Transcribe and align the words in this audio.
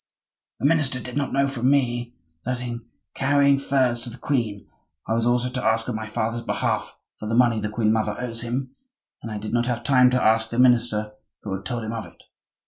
"The 0.59 0.65
minister 0.65 0.99
did 0.99 1.15
not 1.15 1.31
know 1.31 1.47
from 1.47 1.69
me 1.69 2.15
that 2.43 2.59
in 2.59 2.87
carrying 3.13 3.59
furs 3.59 3.99
to 4.01 4.09
the 4.09 4.17
queen 4.17 4.67
I 5.07 5.13
was 5.13 5.27
also 5.27 5.47
to 5.51 5.63
ask 5.63 5.87
on 5.87 5.95
my 5.95 6.07
father's 6.07 6.41
behalf 6.41 6.97
for 7.19 7.27
the 7.27 7.35
money 7.35 7.59
the 7.59 7.69
queen 7.69 7.93
mother 7.93 8.15
owes 8.19 8.41
him; 8.41 8.75
and 9.21 9.31
I 9.31 9.37
did 9.37 9.53
not 9.53 9.67
have 9.67 9.83
time 9.83 10.09
to 10.09 10.23
ask 10.23 10.49
the 10.49 10.57
minister 10.57 11.11
who 11.43 11.53
had 11.55 11.65
told 11.65 11.83
him 11.83 11.93
of 11.93 12.07
it." 12.07 12.23